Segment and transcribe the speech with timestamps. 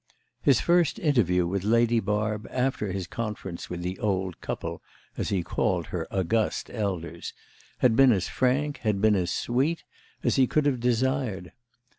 [0.41, 4.81] His first interview with Lady Barb after his conference with the old couple,
[5.15, 7.33] as he called her august elders,
[7.85, 9.83] had been as frank, had been as sweet,
[10.23, 11.51] as he could have desired.